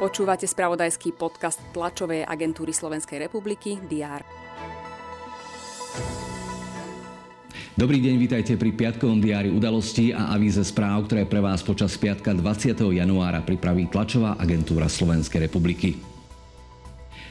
[0.00, 4.24] Počúvate spravodajský podcast tlačovej agentúry Slovenskej republiky DR.
[7.76, 12.32] Dobrý deň, vítajte pri piatkovom diári udalosti a avíze správ, ktoré pre vás počas piatka
[12.32, 12.76] 20.
[12.76, 16.09] januára pripraví tlačová agentúra Slovenskej republiky.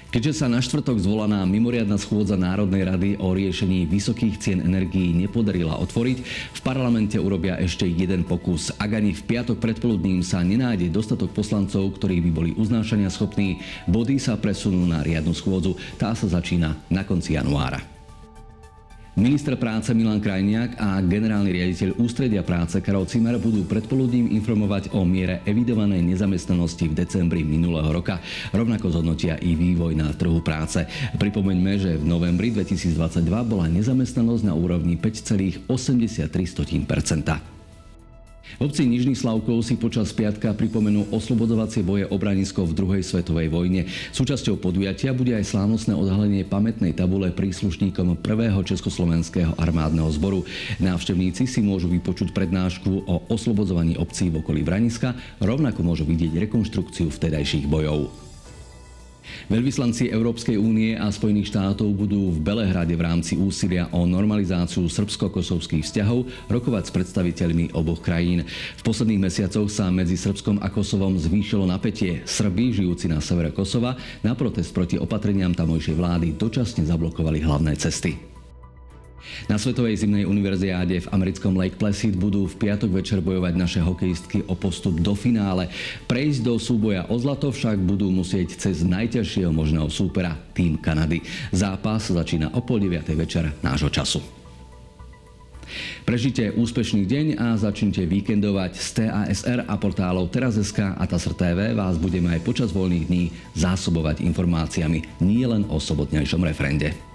[0.10, 5.78] Keďže sa na štvrtok zvolaná mimoriadna schôdza Národnej rady o riešení vysokých cien energií nepodarila
[5.86, 6.18] otvoriť,
[6.58, 8.74] v parlamente urobia ešte jeden pokus.
[8.82, 14.18] Ak ani v piatok predpoludním sa nenájde dostatok poslancov, ktorí by boli uznášania schopní, body
[14.18, 15.78] sa presunú na riadnu schôdzu.
[16.02, 17.99] Tá sa začína na konci januára.
[19.20, 25.04] Minister práce Milan Krajniak a generálny riaditeľ Ústredia práce Karol Cimer budú predpoludním informovať o
[25.04, 28.24] miere evidovanej nezamestnanosti v decembri minulého roka.
[28.56, 30.88] Rovnako zhodnotia i vývoj na trhu práce.
[31.20, 32.96] Pripomeňme, že v novembri 2022
[33.44, 35.68] bola nezamestnanosť na úrovni 5,83
[38.58, 43.86] v obci Nižný Slavkov si počas piatka pripomenú oslobodovacie boje obranisko v druhej svetovej vojne.
[44.16, 50.48] Súčasťou podujatia bude aj slávnostné odhalenie pamätnej tabule príslušníkom prvého Československého armádneho zboru.
[50.82, 57.14] Návštevníci si môžu vypočuť prednášku o oslobodzovaní obcí v okolí Braniska, rovnako môžu vidieť rekonštrukciu
[57.14, 58.29] vtedajších bojov.
[59.50, 65.86] Veľvyslanci Európskej únie a Spojených štátov budú v Belehrade v rámci úsilia o normalizáciu srbsko-kosovských
[65.86, 68.46] vzťahov rokovať s predstaviteľmi oboch krajín.
[68.78, 72.22] V posledných mesiacoch sa medzi Srbskom a Kosovom zvýšilo napätie.
[72.24, 78.39] Srby, žijúci na severe Kosova, na protest proti opatreniam tamojšej vlády dočasne zablokovali hlavné cesty.
[79.48, 84.46] Na Svetovej zimnej univerziáde v americkom Lake Placid budú v piatok večer bojovať naše hokejistky
[84.48, 85.72] o postup do finále.
[86.08, 91.24] Prejsť do súboja o zlato však budú musieť cez najťažšieho možného súpera, tým Kanady.
[91.54, 93.06] Zápas začína o pol 9.
[93.16, 94.40] večer nášho času.
[96.10, 102.02] Prežite úspešný deň a začnite víkendovať z TASR a portálov Teraz.sk a TASR TV vás
[102.02, 107.09] budeme aj počas voľných dní zásobovať informáciami nie len o sobotnejšom referende.